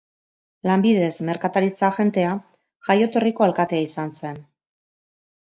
[0.69, 2.31] Lanbidez merkataritza-agentea,
[2.89, 4.43] jaioterriko alkatea izan zen.